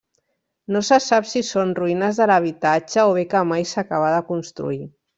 [0.75, 4.85] No se sap si són ruïnes de l'habitatge o bé que mai s'acabà de construir.